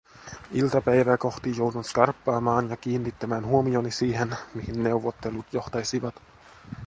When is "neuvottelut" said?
4.83-5.53